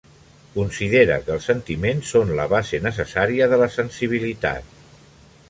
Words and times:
Considera 0.53 1.17
que 1.27 1.31
els 1.35 1.49
sentiments 1.51 2.09
són 2.15 2.33
la 2.41 2.47
base 2.55 2.81
necessària 2.87 3.51
de 3.53 3.61
la 3.65 3.71
sensibilitat. 3.79 4.75